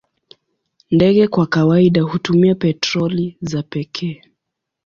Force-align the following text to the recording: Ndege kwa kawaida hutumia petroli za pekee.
Ndege 0.91 1.27
kwa 1.27 1.47
kawaida 1.47 2.01
hutumia 2.01 2.55
petroli 2.55 3.37
za 3.41 3.63
pekee. 3.63 4.21